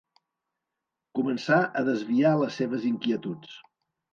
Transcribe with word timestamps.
Començà 1.19 1.59
a 1.81 1.83
desviar 1.91 2.33
les 2.45 2.59
seves 2.63 2.89
inquietuds. 2.93 3.57